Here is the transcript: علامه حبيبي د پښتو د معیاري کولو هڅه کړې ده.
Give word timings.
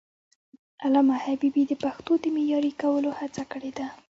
علامه 0.83 1.15
حبيبي 1.25 1.63
د 1.67 1.73
پښتو 1.83 2.11
د 2.19 2.25
معیاري 2.35 2.71
کولو 2.81 3.09
هڅه 3.19 3.43
کړې 3.51 3.71
ده. 3.77 3.87